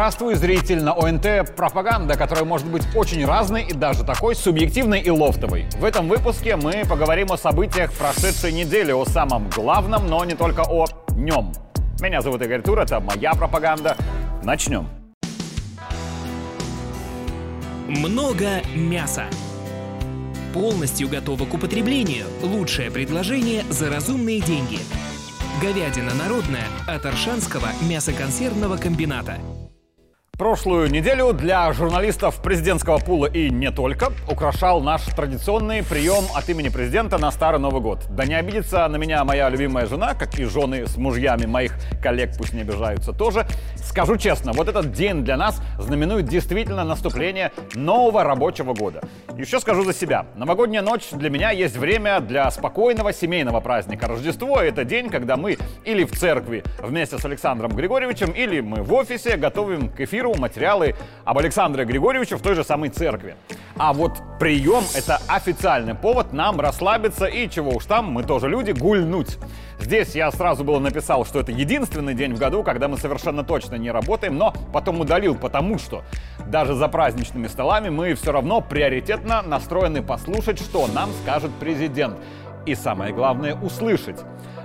[0.00, 5.10] Здравствуй, зритель на ОНТ «Пропаганда», которая может быть очень разной и даже такой субъективной и
[5.10, 5.66] лофтовой.
[5.76, 10.62] В этом выпуске мы поговорим о событиях прошедшей недели, о самом главном, но не только
[10.62, 11.52] о нем.
[12.00, 13.94] Меня зовут Игорь Тур, это моя пропаганда.
[14.42, 14.88] Начнем.
[17.86, 19.24] Много мяса.
[20.54, 22.24] Полностью готово к употреблению.
[22.42, 24.78] Лучшее предложение за разумные деньги.
[25.60, 29.36] Говядина народная от Аршанского мясоконсервного комбината.
[30.40, 36.70] Прошлую неделю для журналистов президентского пула и не только украшал наш традиционный прием от имени
[36.70, 38.06] президента на Старый Новый год.
[38.08, 42.30] Да не обидится на меня моя любимая жена, как и жены с мужьями моих коллег,
[42.38, 43.46] пусть не обижаются тоже.
[43.76, 49.02] Скажу честно, вот этот день для нас знаменует действительно наступление нового рабочего года.
[49.36, 50.24] Еще скажу за себя.
[50.36, 54.08] Новогодняя ночь для меня есть время для спокойного семейного праздника.
[54.08, 58.94] Рождество— это день, когда мы или в церкви вместе с Александром Григорьевичем, или мы в
[58.94, 63.36] офисе готовим к эфиру материалы об Александре Григорьевиче в той же самой церкви.
[63.76, 68.72] А вот прием— это официальный повод нам расслабиться и, чего уж там, мы тоже люди,
[68.72, 69.38] гульнуть.
[69.80, 73.76] Здесь я сразу было написал, что это единственный день в году, когда мы совершенно точно
[73.76, 76.02] не работаем, но потом удалил, потому что
[76.46, 82.18] даже за праздничными столами мы все равно приоритетно настроены послушать, что нам скажет президент.
[82.66, 84.20] И самое главное— услышать.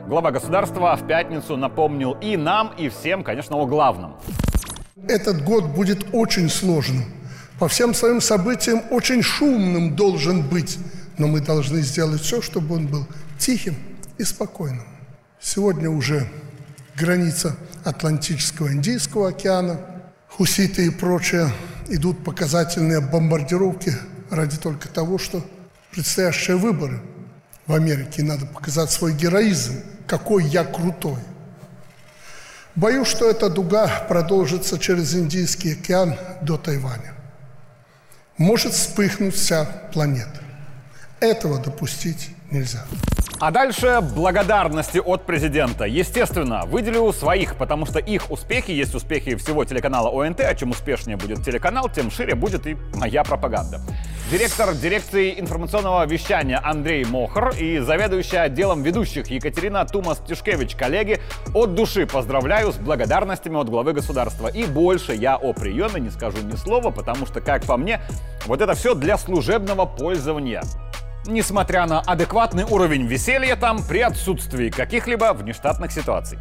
[0.06, 4.18] Глава государства в пятницу напомнил и нам, и всем, конечно, о главном.
[5.08, 7.06] Этот год будет очень сложным.
[7.60, 10.78] По всем своим событиям очень шумным должен быть.
[11.18, 13.76] Но мы должны сделать все, чтобы он был тихим
[14.18, 14.86] и спокойным.
[15.40, 16.28] Сегодня уже
[16.96, 19.80] граница Атлантического Индийского океана.
[20.28, 21.50] Хуситы и прочее
[21.88, 23.94] идут показательные бомбардировки
[24.30, 25.46] ради только того, что
[25.92, 27.00] предстоящие выборы
[27.68, 28.24] в Америке.
[28.24, 29.76] Надо показать свой героизм,
[30.08, 31.20] какой я крутой.
[32.76, 37.14] Боюсь, что эта дуга продолжится через Индийский океан до Тайваня.
[38.38, 39.64] Может вспыхнуть вся
[39.94, 40.42] планета.
[41.22, 42.86] Этого допустить нельзя.
[43.40, 45.86] А дальше благодарности от президента.
[45.86, 51.16] Естественно, выделю своих, потому что их успехи есть успехи всего телеканала ОНТ, а чем успешнее
[51.16, 53.80] будет телеканал, тем шире будет и моя пропаганда
[54.32, 61.22] директор дирекции информационного вещания Андрей Мохр и заведующая отделом ведущих Екатерина Тумас-Тишкевич, коллеги,
[61.56, 64.48] от души поздравляю с благодарностями от главы государства.
[64.48, 68.02] И больше я о приеме не скажу ни слова, потому что, как по мне,
[68.46, 70.62] вот это все для служебного пользования.
[71.26, 76.38] Несмотря на адекватный уровень веселья там при отсутствии каких-либо внештатных ситуаций.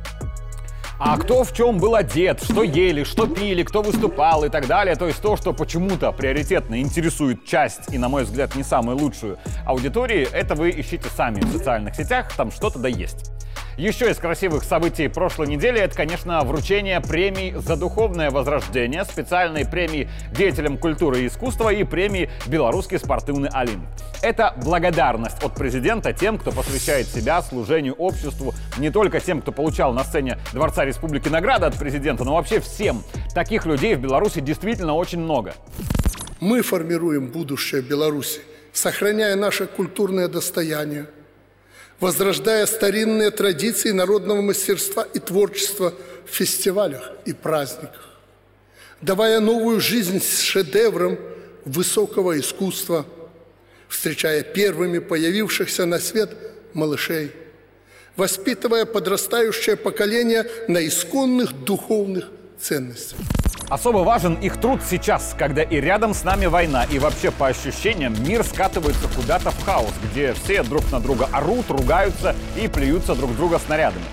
[0.99, 4.97] А кто в чем был одет, что ели, что пили, кто выступал и так далее.
[4.97, 9.39] То есть то, что почему-то приоритетно интересует часть и, на мой взгляд, не самую лучшую
[9.65, 13.34] аудитории, это вы ищите сами в социальных сетях, там что-то да есть.
[13.77, 20.09] Еще из красивых событий прошлой недели это, конечно, вручение премий за духовное возрождение, специальной премии
[20.31, 23.85] деятелям культуры и искусства и премии «Белорусский спортивный Олимп».
[24.23, 29.93] Это благодарность от президента тем, кто посвящает себя служению обществу, не только тем, кто получал
[29.93, 33.03] на сцене Дворца Республики награды от президента, но вообще всем.
[33.35, 35.55] Таких людей в Беларуси действительно очень много.
[36.39, 38.41] Мы формируем будущее Беларуси,
[38.73, 41.07] сохраняя наше культурное достояние–
[42.01, 45.95] возрождая старинные традиции народного мастерства и творчества
[46.27, 48.19] в фестивалях и праздниках,
[49.01, 51.19] давая новую жизнь с шедевром
[51.65, 53.07] высокого искусства,
[53.89, 56.31] встречая первыми появившихся на свет
[56.73, 57.33] малышей,
[58.17, 62.29] воспитывая подрастающее поколение на исконных духовных
[62.61, 63.19] ценностях.
[63.69, 68.15] Особо важен их труд сейчас, когда и рядом с нами война, и вообще по ощущениям
[68.23, 73.35] мир скатывается куда-то в хаос, где все друг на друга орут, ругаются и плюются друг
[73.37, 74.05] друга снарядами.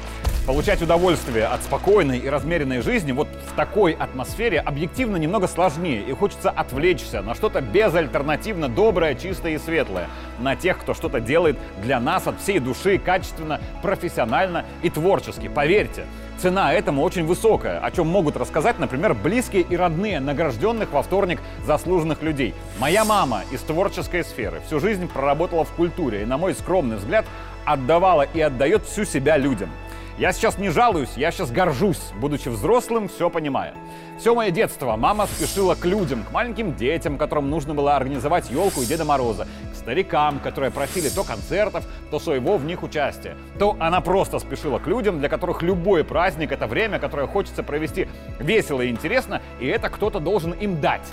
[0.48, 6.14] Получать удовольствие от спокойной и размеренной жизни вот в такой атмосфере объективно немного сложнее, и
[6.14, 10.08] хочется отвлечься на что-то безальтернативно доброе, чистое и светлое,
[10.40, 15.48] на тех, кто что-то делает для нас от всей души, качественно, профессионально и творчески.
[15.48, 16.06] Поверьте,
[16.42, 21.40] Цена этому очень высокая, о чем могут рассказать, например, близкие и родные награжденных во вторник
[21.68, 22.56] заслуженных людей.
[22.80, 27.28] Моя мама из творческой сферы всю жизнь проработала в культуре и, на мой скромный взгляд,
[27.64, 29.70] отдавала и отдает всю себя людям.
[30.18, 33.74] Я сейчас не жалуюсь, я сейчас горжусь, будучи взрослым, все понимая.
[34.20, 38.82] Все мое детство мама спешила к людям, к маленьким детям, которым нужно было организовать елку
[38.82, 43.36] и Деда Мороза, к старикам, которые просили то концертов, то своего в них участия.
[43.58, 48.08] То она просто спешила к людям, для которых любой праздник— это время, которое хочется провести
[48.38, 51.08] весело и интересно, и это кто-то должен им дать.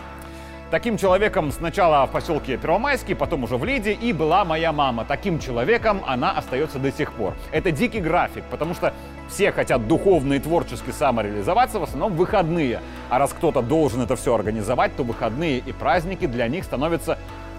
[0.70, 5.06] Таким человеком сначала в поселке Первомайский, потом уже в Лиде, и была моя мама.
[5.06, 7.32] Таким человеком она остается до сих пор.
[7.52, 8.92] Это дикий график, потому что
[9.30, 12.80] все хотят духовно и творчески самореализоваться, в основном выходные.
[13.08, 17.16] А раз кто-то должен это все организовать, то выходные и праздники для них становятся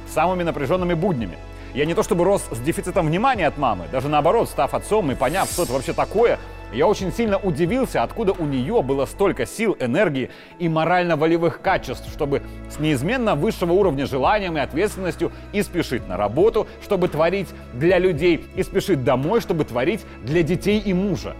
[0.08, 1.40] самыми напряженными буднями.
[1.74, 5.16] Я не то чтобы рос с дефицитом внимания от мамы, даже наоборот, став отцом и
[5.16, 6.38] поняв, что это вообще такое,
[6.74, 10.30] я очень сильно удивился, откуда у нее было столько сил, энергии
[10.60, 16.68] и морально-волевых качеств, чтобы с неизменно высшего уровня желанием и ответственностью и спешить на работу,
[16.84, 21.36] чтобы творить для людей, и спешить домой, чтобы творить для детей и мужа.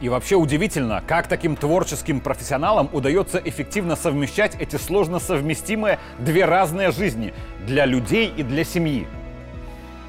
[0.00, 6.90] И вообще удивительно, как таким творческим профессионалам удается эффективно совмещать эти сложно совместимые две разные
[6.90, 7.34] жизни
[7.66, 9.06] для людей и для семьи.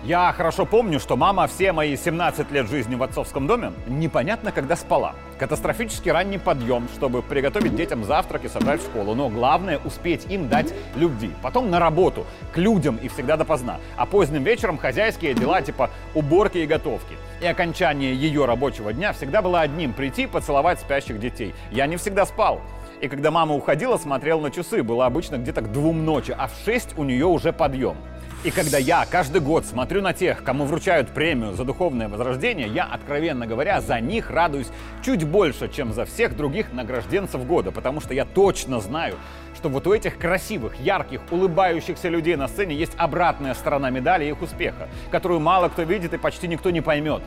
[0.04, 4.76] Я хорошо помню, что мама все мои 17 лет жизни в отцовском доме непонятно когда
[4.76, 5.14] спала.
[5.38, 9.14] Катастрофически ранний подъем, чтобы приготовить детям завтрак и собрать в школу.
[9.14, 11.30] Но главное успеть им дать любви.
[11.44, 13.80] Потом на работу, к людям и всегда допоздна.
[13.96, 17.16] А поздним вечером хозяйские дела типа уборки и готовки.
[17.40, 21.54] И окончание ее рабочего дня всегда было одним– прийти поцеловать спящих детей.
[21.70, 22.60] Я не всегда спал.
[23.02, 24.84] И когда мама уходила, смотрел на часы.
[24.84, 27.98] Было обычно где-то к двум ночи, а в шесть у нее уже подъем.
[28.44, 32.86] И когда я каждый год смотрю на тех, кому вручают премию за духовное возрождение, я,
[32.86, 34.70] откровенно говоря, за них радуюсь
[35.04, 39.16] чуть больше, чем за всех других награжденцев года, потому что я точно знаю,
[39.56, 44.42] что вот у этих красивых, ярких, улыбающихся людей на сцене есть обратная сторона медали их
[44.42, 47.22] успеха, которую мало кто видит и почти никто не поймет.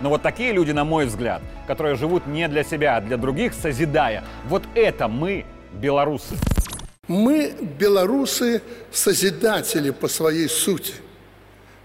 [0.00, 3.52] Но вот такие люди, на мой взгляд, которые живут не для себя, а для других,
[3.54, 6.36] созидая, вот это мы, белорусы.
[7.08, 8.62] Мы, белорусы,
[8.92, 10.92] созидатели по своей сути.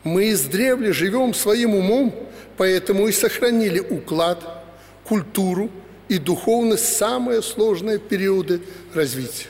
[0.03, 2.13] Мы издревле живем своим умом,
[2.57, 4.43] поэтому и сохранили уклад,
[5.05, 5.69] культуру
[6.09, 8.61] и духовность самые сложные периоды
[8.93, 9.47] развития.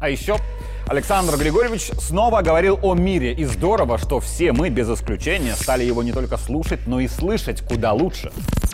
[0.00, 0.36] А еще
[0.86, 6.02] Александр Григорьевич снова говорил о мире, и здорово, что все мы, без исключения, стали его
[6.02, 8.30] не только слушать, но и слышать куда лучше.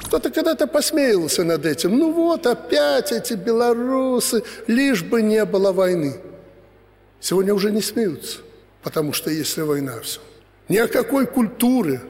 [0.07, 1.97] Кто-то когда-то посмеялся над этим.
[1.97, 6.17] Ну вот опять эти белорусы, лишь бы не было войны.
[7.21, 8.39] Сегодня уже не смеются,
[8.83, 10.19] потому что если война, все.
[10.69, 12.01] Ни о какой культуре,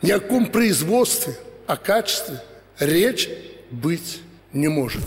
[0.00, 1.34] ни о каком производстве,
[1.66, 2.40] о качестве
[2.78, 3.28] речь
[3.72, 4.20] быть
[4.52, 5.02] не может.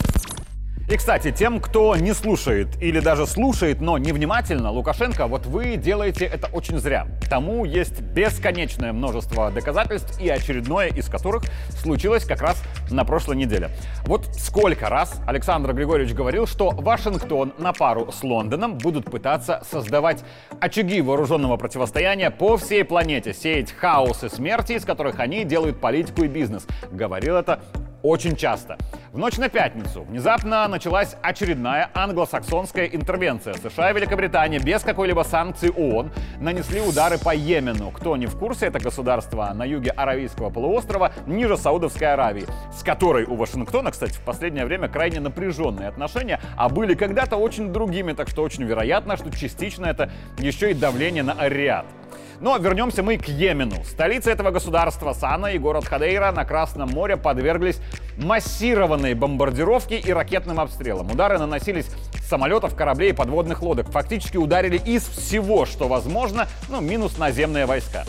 [0.86, 6.26] И, кстати, тем, кто не слушает или даже слушает, но невнимательно, Лукашенко, вот вы делаете
[6.26, 7.06] это очень зря.
[7.30, 13.70] Тому есть бесконечное множество доказательств, и очередное из которых случилось как раз на прошлой неделе.
[14.04, 20.22] Вот сколько раз Александр Григорьевич говорил, что Вашингтон на пару с Лондоном будут пытаться создавать
[20.60, 26.24] очаги вооруженного противостояния по всей планете, сеять хаос и смерти, из которых они делают политику
[26.24, 26.66] и бизнес.
[26.92, 27.60] Говорил это
[28.04, 28.76] очень часто.
[29.12, 33.54] В ночь на пятницу внезапно началась очередная англосаксонская интервенция.
[33.54, 37.90] США и Великобритания без какой-либо санкции ООН нанесли удары по Йемену.
[37.90, 42.44] Кто не в курсе, это государство на юге Аравийского полуострова, ниже Саудовской Аравии,
[42.76, 47.72] с которой у Вашингтона, кстати, в последнее время крайне напряженные отношения, а были когда-то очень
[47.72, 51.86] другими, так что очень вероятно, что частично это еще и давление на Ариад.
[52.40, 53.84] Но вернемся мы к Йемену.
[53.84, 57.80] Столица этого государства, Сана и город Хадейра на Красном море подверглись
[58.16, 61.10] массированной бомбардировке и ракетным обстрелам.
[61.10, 61.86] Удары наносились
[62.20, 63.90] с самолетов, кораблей и подводных лодок.
[63.90, 68.04] Фактически ударили из всего, что возможно, ну, минус наземные войска.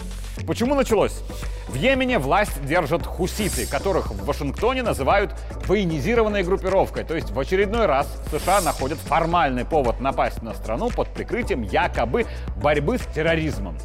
[0.46, 1.22] Почему началось?
[1.67, 5.34] В Йемене власть держат хуситы, которых в Вашингтоне называют
[5.65, 7.03] военизированной группировкой.
[7.03, 12.25] То есть в очередной раз США находят формальный повод напасть на страну под прикрытием якобы
[12.58, 13.77] борьбы с терроризмом.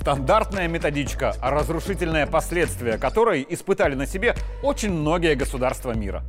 [0.00, 6.22] Стандартная методичка, разрушительное последствия которой испытали на себе очень многие государства мира.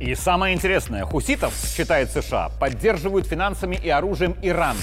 [0.00, 4.76] И самое интересное, хуситов, считает США, поддерживают финансами и оружием Иран,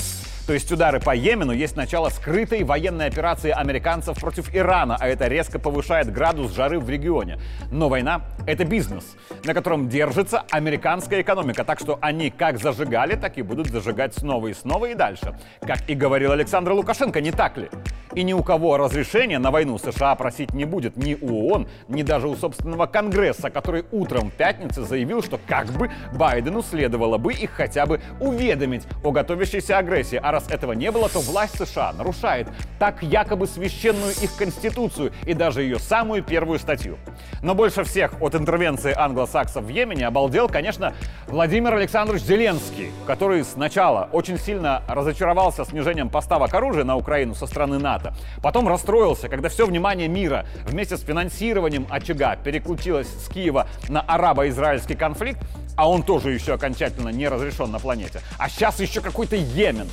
[0.51, 5.29] то есть удары по Йемену есть начало скрытой военной операции американцев против Ирана, а это
[5.29, 7.39] резко повышает градус жары в регионе.
[7.71, 9.15] Но война— это бизнес,
[9.45, 14.49] на котором держится американская экономика, так что они как зажигали, так и будут зажигать снова
[14.49, 15.39] и снова и дальше.
[15.61, 17.69] Как и говорил Александр Лукашенко, не так ли?
[18.13, 22.03] И ни у кого разрешения на войну США просить не будет ни у ООН, ни
[22.03, 27.31] даже у собственного Конгресса, который утром в пятницу заявил, что как бы Байдену следовало бы
[27.31, 31.93] их хотя бы уведомить о готовящейся агрессии, а раз этого не было, то власть США
[31.93, 32.47] нарушает
[32.79, 36.97] так якобы священную их конституцию и даже ее самую первую статью.
[37.41, 40.93] Но больше всех от интервенции англосаксов в Йемене обалдел, конечно,
[41.27, 47.79] Владимир Александрович Зеленский, который сначала очень сильно разочаровался снижением поставок оружия на Украину со стороны
[47.79, 54.01] НАТО, потом расстроился, когда все внимание мира вместе с финансированием очага переключилось с Киева на
[54.01, 55.39] арабо-израильский конфликт,
[55.81, 58.21] а он тоже еще окончательно не разрешен на планете.
[58.37, 59.89] А сейчас еще какой-то Йемен.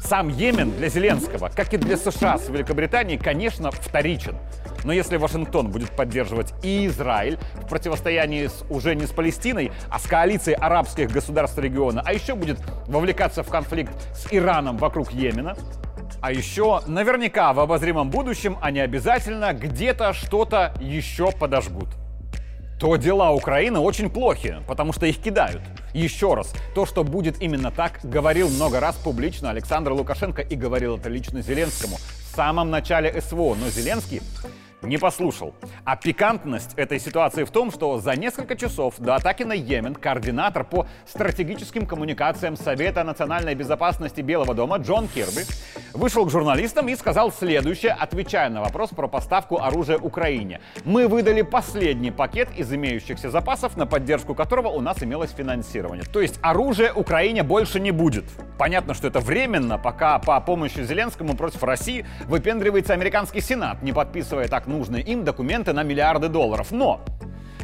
[0.00, 4.36] Сам Йемен для Зеленского, как и для США с Великобританией, конечно, вторичен.
[4.84, 9.98] Но если Вашингтон будет поддерживать и Израиль в противостоянии с, уже не с Палестиной, а
[9.98, 15.56] с коалицией арабских государств региона, а еще будет вовлекаться в конфликт с Ираном вокруг Йемена,
[16.20, 21.88] а еще наверняка в обозримом будущем они обязательно где-то что-то еще подожгут
[22.78, 25.62] то дела Украины очень плохи, потому что их кидают.
[25.94, 30.96] Еще раз, то, что будет именно так, говорил много раз публично Александр Лукашенко и говорил
[30.96, 33.56] это лично Зеленскому в самом начале СВО.
[33.56, 34.20] Но Зеленский
[34.82, 35.54] не послушал.
[35.84, 40.64] А пикантность этой ситуации в том, что за несколько часов до атаки на Йемен координатор
[40.64, 45.44] по стратегическим коммуникациям Совета национальной безопасности Белого дома Джон Кирби
[45.94, 50.60] вышел к журналистам и сказал следующее, отвечая на вопрос про поставку оружия Украине.
[50.84, 56.04] Мы выдали последний пакет из имеющихся запасов, на поддержку которого у нас имелось финансирование.
[56.04, 58.24] То есть оружия Украине больше не будет.
[58.58, 64.48] Понятно, что это временно, пока по помощи Зеленскому против России выпендривается американский Сенат, не подписывая
[64.48, 66.70] так нужные им документы на миллиарды долларов.
[66.70, 67.00] Но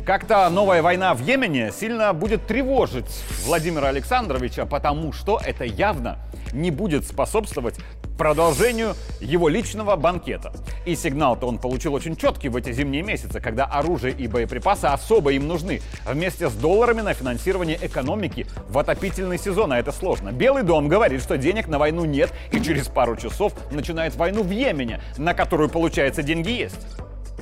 [0.04, 6.18] как-то новая война в Йемене сильно будет тревожить Владимира Александровича, потому что это явно
[6.52, 7.76] не будет способствовать
[8.18, 10.52] продолжению его личного банкета.
[10.86, 15.32] И сигнал-то он получил очень четкий в эти зимние месяцы, когда оружие и боеприпасы особо
[15.32, 20.30] им нужны, вместе с долларами на финансирование экономики в отопительный сезон, а это сложно.
[20.30, 24.50] Белый дом говорит, что денег на войну нет, и через пару часов начинает войну в
[24.50, 26.86] Йемене, на которую, получается, деньги есть.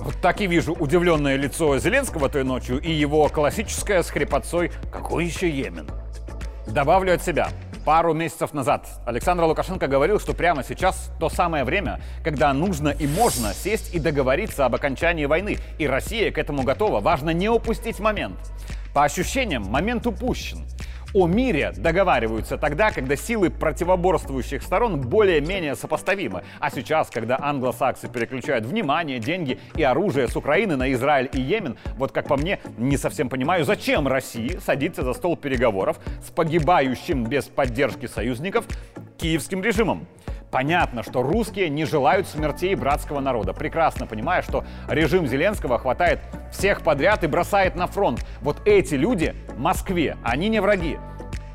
[0.02, 5.26] Вот так и вижу удивленное лицо Зеленского той ночью и его классическое с хрипотцой «Какой
[5.26, 5.88] еще Йемен?».
[6.66, 7.50] Добавлю от себя.
[7.84, 13.06] Пару месяцев назад Александр Лукашенко говорил, что прямо сейчас то самое время, когда нужно и
[13.06, 15.58] можно сесть и договориться об окончании войны.
[15.78, 16.98] И Россия к этому готова.
[16.98, 18.38] Важно не упустить момент.
[18.92, 20.66] По ощущениям, момент упущен.
[21.14, 26.42] О мире договариваются тогда, когда силы противоборствующих сторон более-менее сопоставимы.
[26.58, 31.76] А сейчас, когда англосаксы переключают внимание, деньги и оружие с Украины на Израиль и Йемен,
[31.98, 37.24] вот как по мне, не совсем понимаю, зачем России садиться за стол переговоров с погибающим
[37.24, 38.64] без поддержки союзников
[39.18, 40.06] киевским режимом.
[40.52, 46.20] Понятно, что русские не желают смертей братского народа, прекрасно понимая, что режим Зеленского хватает
[46.52, 48.22] всех подряд и бросает на фронт.
[48.42, 50.98] Вот эти люди Москве, они не враги.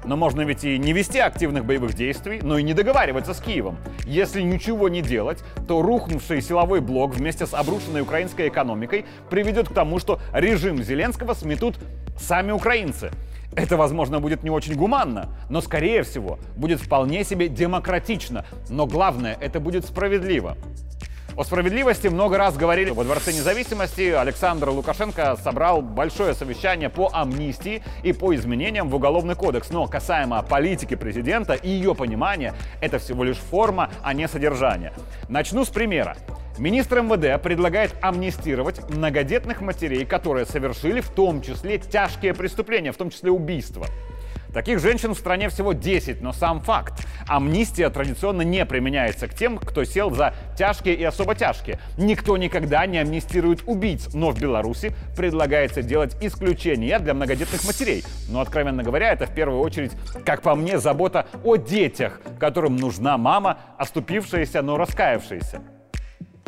[0.03, 3.77] Но можно ведь и не вести активных боевых действий, но и не договариваться с Киевом.
[4.03, 9.73] Если ничего не делать, то рухнувший силовой блок вместе с обрушенной украинской экономикой приведет к
[9.75, 11.75] тому, что режим Зеленского сметут
[12.17, 13.11] сами украинцы.
[13.57, 18.45] Это, возможно, будет не очень гуманно, но, скорее всего, будет вполне себе демократично.
[18.69, 20.55] Но главное, это будет справедливо.
[21.35, 24.11] О справедливости много раз говорили во Дворце независимости.
[24.11, 29.71] Александр Лукашенко собрал большое совещание по амнистии и по изменениям в Уголовный кодекс.
[29.71, 34.93] Но касаемо политики президента и ее понимания, это всего лишь форма, а не содержание.
[35.29, 36.15] Начну с примера.
[36.57, 43.11] Министр МВД предлагает амнистировать многодетных матерей, которые совершили в том числе тяжкие преступления, в том
[43.11, 43.85] числе убийства.
[44.53, 47.05] Таких женщин в стране всего 10, но сам факт.
[47.27, 51.79] Амнистия традиционно не применяется к тем, кто сел за тяжкие и особо тяжкие.
[51.95, 58.03] Никто никогда не амнистирует убийц, но в Беларуси предлагается делать исключение для многодетных матерей.
[58.29, 59.91] Но, откровенно говоря, это в первую очередь,
[60.25, 65.76] как по мне, забота о детях, которым нужна мама, оступившаяся, но раскаявшаяся.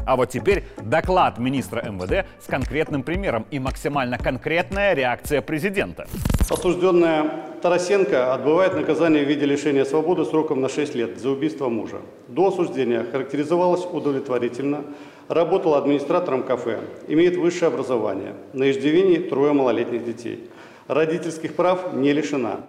[0.05, 6.07] А вот теперь доклад министра МВД с конкретным примером и максимально конкретная реакция президента.
[6.49, 11.97] Осужденная Тарасенко отбывает наказание в виде лишения свободы сроком на 6 лет за убийство мужа.
[12.27, 14.83] До осуждения характеризовалась удовлетворительно,
[15.27, 20.49] работала администратором кафе, имеет высшее образование, на иждивении трое малолетних детей.
[20.87, 22.61] Родительских прав не лишена.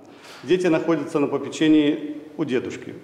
[0.42, 2.94] Дети находятся на попечении у дедушки.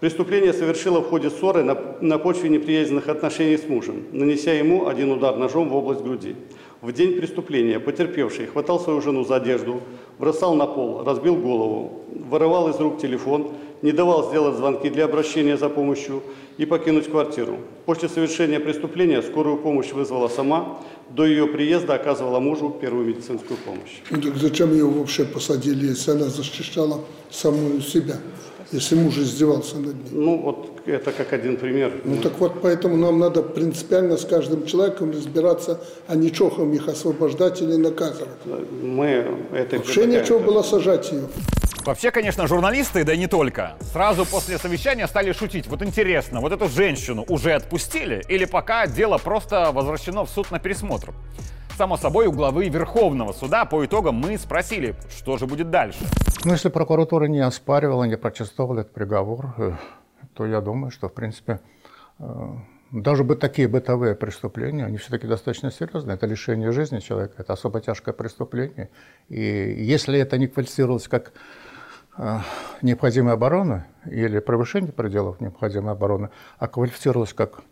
[0.00, 5.12] Преступление совершила в ходе ссоры на, на почве неприязненных отношений с мужем, нанеся ему один
[5.12, 6.36] удар ножом в область груди.
[6.80, 9.82] В день преступления потерпевший хватал свою жену за одежду,
[10.18, 13.52] бросал на пол, разбил голову, вырывал из рук телефон,
[13.82, 16.22] не давал сделать звонки для обращения за помощью
[16.56, 17.58] и покинуть квартиру.
[17.84, 20.80] После совершения преступления скорую помощь вызвала сама,
[21.10, 24.00] до ее приезда оказывала мужу первую медицинскую помощь.
[24.36, 28.16] Зачем ее вообще посадили, если она защищала самую себя?
[28.72, 30.10] Если муж издевался над ней.
[30.12, 31.92] Ну, вот это как один пример.
[32.04, 36.88] Ну, так вот, поэтому нам надо принципиально с каждым человеком разбираться, а не чохом их
[36.88, 38.28] освобождать или наказывать.
[38.82, 41.24] Мы это Вообще нечего было сажать ее.
[41.84, 45.66] Вообще, конечно, журналисты, да и не только, сразу после совещания стали шутить.
[45.66, 50.58] Вот интересно, вот эту женщину уже отпустили или пока дело просто возвращено в суд на
[50.58, 51.14] пересмотр?
[51.80, 56.00] Само собой, у главы Верховного суда по итогам мы спросили, что же будет дальше.
[56.44, 59.72] Ну, если прокуратура не оспаривала, не протестовала этот приговор, э,
[60.34, 61.60] то я думаю, что, в принципе,
[62.18, 62.24] э,
[62.90, 66.16] даже бы такие бытовые преступления, они все-таки достаточно серьезные.
[66.16, 68.90] Это лишение жизни человека, это особо тяжкое преступление.
[69.30, 71.32] И если это не квалифицировалось как
[72.18, 72.40] э,
[72.82, 77.62] необходимая оборона или превышение пределов необходимой обороны, а квалифицировалось как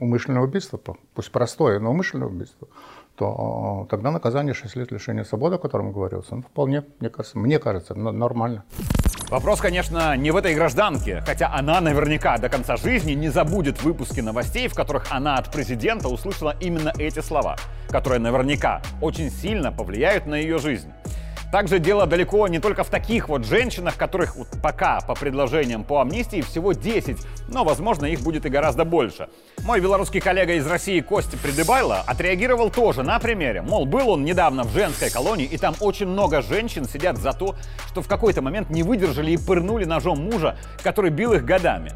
[0.00, 0.80] умышленное убийство,
[1.14, 2.68] пусть простое, но умышленное убийство,
[3.16, 7.58] то тогда наказание 6 лет лишения свободы, о котором говорилось, ну, вполне, мне кажется, мне
[7.58, 8.64] кажется, нормально.
[9.28, 14.20] Вопрос, конечно, не в этой гражданке, хотя она наверняка до конца жизни не забудет выпуски
[14.20, 17.56] новостей, в которых она от президента услышала именно эти слова,
[17.88, 20.92] которые наверняка очень сильно повлияют на ее жизнь.
[21.52, 26.00] Также дело далеко не только в таких вот женщинах, которых вот пока по предложениям по
[26.00, 29.28] амнистии всего 10, но, возможно, их будет и гораздо больше.
[29.64, 33.62] Мой белорусский коллега из России Костя Придыбайло отреагировал тоже на примере.
[33.62, 37.54] Мол, был он недавно в женской колонии, и там очень много женщин сидят за то,
[37.88, 41.92] что в какой-то момент не выдержали и пырнули ножом мужа, который бил их годами.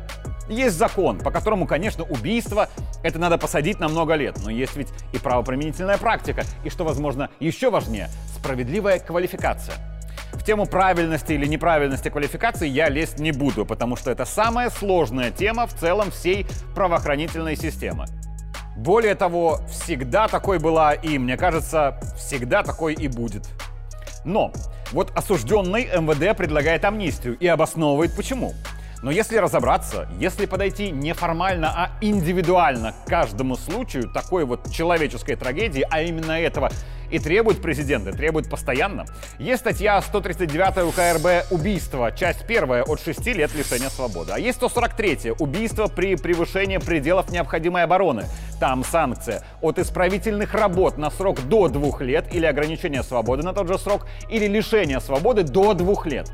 [0.50, 2.68] Есть закон, по которому, конечно, убийство—
[3.04, 4.36] это надо посадить на много лет.
[4.42, 6.42] Но есть ведь и правоприменительная практика.
[6.64, 9.76] И, что, возможно, еще важнее, справедливая квалификация.
[10.32, 15.30] В тему правильности или неправильности квалификации я лезть не буду, потому что это самая сложная
[15.30, 18.06] тема в целом всей правоохранительной системы.
[18.76, 23.48] Более того, всегда такой была и, мне кажется, всегда такой и будет.
[24.24, 24.52] Но
[24.90, 28.54] вот осужденный МВД предлагает амнистию и обосновывает почему.
[29.02, 35.36] Но если разобраться, если подойти не формально, а индивидуально к каждому случаю такой вот человеческой
[35.36, 36.70] трагедии, а именно этого
[37.10, 39.04] и требует президент, и требует постоянно.
[39.38, 44.32] Есть статья 139 УК РБ «Убийство», часть первая от 6 лет лишения свободы.
[44.32, 48.26] А есть 143 «Убийство при превышении пределов необходимой обороны».
[48.60, 53.66] Там санкция от исправительных работ на срок до двух лет или ограничения свободы на тот
[53.66, 56.30] же срок, или лишения свободы до двух лет.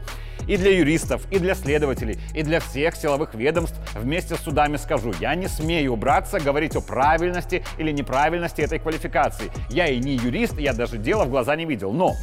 [0.46, 5.12] И для юристов, и для следователей, и для всех силовых ведомств вместе с судами скажу,
[5.20, 9.50] я не смею убраться говорить о правильности или неправильности этой квалификации.
[9.70, 11.92] Я и не юрист, я даже дела в глаза не видел.
[11.92, 12.14] Но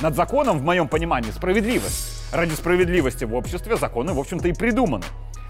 [0.00, 2.32] над законом, в моем понимании, справедливость.
[2.32, 5.04] Ради справедливости в обществе законы, в общем-то, и придуманы.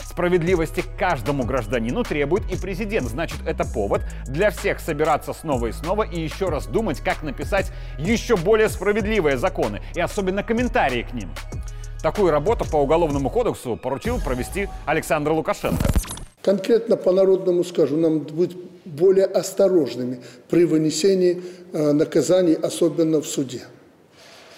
[0.04, 3.08] Справедливости каждому гражданину требует и президент.
[3.08, 7.72] Значит, это повод для всех собираться снова и снова и еще раз думать, как написать
[7.98, 11.30] еще более справедливые законы и особенно комментарии к ним.
[12.02, 15.84] Такую работу по Уголовному кодексу поручил провести Александр Лукашенко.
[16.42, 21.40] Конкретно по народному скажу, нам быть более осторожными при вынесении
[21.72, 23.62] э, наказаний, особенно в суде.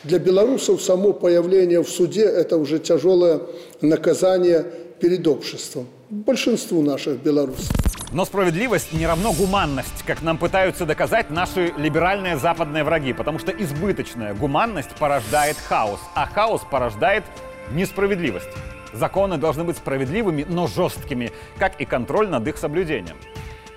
[0.05, 3.43] Для белорусов само появление в суде– это уже тяжелое
[3.83, 4.65] наказание
[4.99, 5.87] перед обществом.
[6.09, 7.71] Большинству наших белорусов.
[8.15, 13.51] Но справедливость не равно гуманность, как нам пытаются доказать наши либеральные западные враги, потому что
[13.51, 17.25] избыточная гуманность порождает хаос, а хаос порождает
[17.73, 18.47] несправедливость.
[18.93, 23.17] Законы должны быть справедливыми, но жесткими, как и контроль над их соблюдением.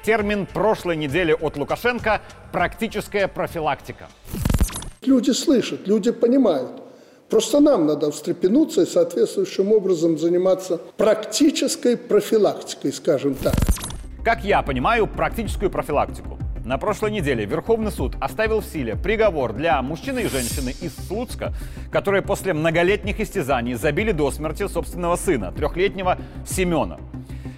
[0.03, 2.21] Термин прошлой недели от Лукашенко–
[2.51, 4.07] практическая профилактика.
[5.01, 6.83] Люди слышат, люди понимают.
[7.27, 13.55] Просто нам надо встрепенуться и соответствующим образом заниматься практической профилактикой, скажем так.
[14.27, 16.37] Как я понимаю, практическую профилактику.
[16.65, 21.53] На прошлой неделе Верховный суд оставил в силе приговор для мужчины и женщины из Слуцка,
[21.93, 26.97] которые после многолетних истязаний забили до смерти собственного сына, трехлетнего Семена.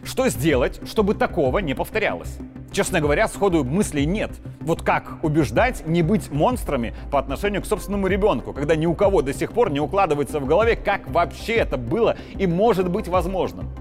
[0.04, 2.38] Что сделать, чтобы такого не повторялось?
[2.72, 4.30] Честно говоря, сходу мыслей нет.
[4.60, 9.24] Вот как убеждать не быть монстрами по отношению к собственному ребенку, когда ни у кого
[9.24, 13.72] до сих пор не укладывается в голове, как вообще это было и может быть возможным.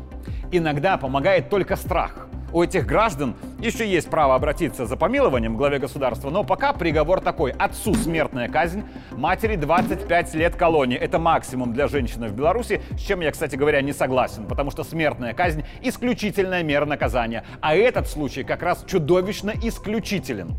[0.50, 2.27] Иногда помогает только страх.
[2.50, 7.52] У этих граждан еще есть право обратиться за помилованием главе государства, но пока приговор такой.
[7.52, 10.96] Отцу смертная казнь, матери 25 лет колонии.
[10.96, 14.82] Это максимум для женщины в Беларуси, с чем я, кстати говоря, не согласен, потому что
[14.82, 17.44] смертная казнь– исключительная мера наказания.
[17.60, 20.56] А этот случай как раз чудовищно исключителен.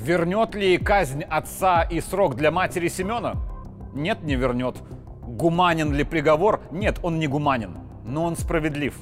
[0.00, 3.34] Вернет ли казнь отца и срок для матери Семена?
[3.94, 4.82] Нет, не вернет.
[5.22, 6.62] Гуманен ли приговор?
[6.72, 8.96] Нет, он не гуманен, но он справедлив.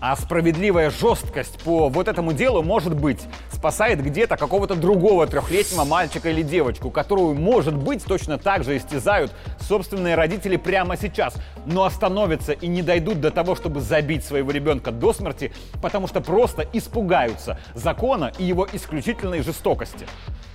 [0.00, 6.28] А справедливая жесткость по вот этому делу, может быть, спасает где-то какого-то другого трехлетнего мальчика
[6.28, 12.52] или девочку, которую, может быть, точно так же истязают собственные родители прямо сейчас, но остановятся
[12.52, 17.58] и не дойдут до того, чтобы забить своего ребенка до смерти, потому что просто испугаются
[17.72, 20.06] закона и его исключительной жестокости.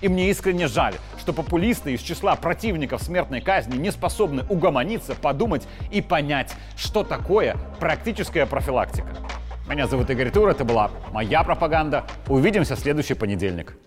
[0.02, 5.68] И мне искренне жаль, что популисты из числа противников смертной казни не способны угомониться, подумать
[5.92, 9.08] и понять, что такое практическая профилактика.
[9.70, 12.04] Меня зовут Игорь Тур, это была моя пропаганда.
[12.28, 13.78] Увидимся в следующий понедельник.